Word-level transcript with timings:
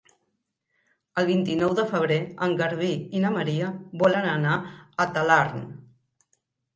El 1.21 1.25
vint-i-nou 1.31 1.75
de 1.79 1.83
febrer 1.91 2.17
en 2.45 2.55
Garbí 2.61 2.89
i 3.19 3.21
na 3.25 3.31
Maria 3.35 3.67
volen 4.05 4.25
anar 4.31 4.55
a 5.05 5.07
Talarn. 5.19 5.61